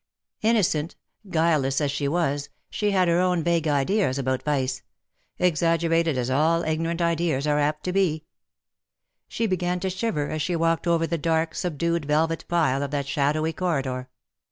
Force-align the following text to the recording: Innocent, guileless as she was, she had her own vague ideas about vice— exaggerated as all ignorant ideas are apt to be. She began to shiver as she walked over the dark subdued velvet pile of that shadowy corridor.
Innocent, 0.41 0.95
guileless 1.29 1.79
as 1.79 1.91
she 1.91 2.07
was, 2.07 2.49
she 2.71 2.89
had 2.89 3.07
her 3.07 3.19
own 3.19 3.43
vague 3.43 3.67
ideas 3.67 4.17
about 4.17 4.41
vice— 4.41 4.81
exaggerated 5.37 6.17
as 6.17 6.27
all 6.27 6.63
ignorant 6.63 7.03
ideas 7.03 7.45
are 7.45 7.59
apt 7.59 7.83
to 7.83 7.93
be. 7.93 8.25
She 9.27 9.45
began 9.45 9.79
to 9.81 9.91
shiver 9.91 10.31
as 10.31 10.41
she 10.41 10.55
walked 10.55 10.87
over 10.87 11.05
the 11.05 11.19
dark 11.19 11.53
subdued 11.53 12.05
velvet 12.05 12.45
pile 12.47 12.81
of 12.81 12.89
that 12.89 13.05
shadowy 13.05 13.53
corridor. 13.53 14.09